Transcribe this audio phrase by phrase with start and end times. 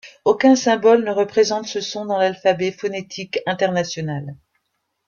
[0.25, 4.35] Aucun symbole ne représente ce son dans l'alphabet phonétique international.